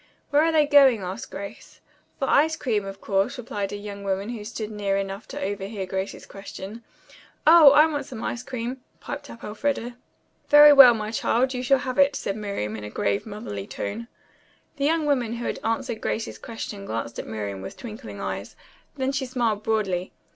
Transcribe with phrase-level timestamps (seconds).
[0.31, 1.79] "Where are they going?" asked Grace.
[2.17, 5.85] "For ice cream, of course," replied a young woman who stood near enough to overhear
[5.85, 6.83] Grace's question.
[7.45, 9.95] "Oh, I want some ice cream," piped up Elfreda.
[10.49, 14.07] "Very well, my child, you shall have it," said Miriam in a grave, motherly tone.
[14.77, 18.55] The young woman who had answered Grace's question glanced at Miriam with twinkling eyes.
[18.97, 20.13] Then she smiled broadly.